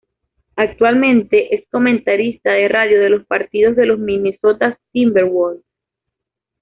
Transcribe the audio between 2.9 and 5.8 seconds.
de los partidos de los Minnesota Timberwolves.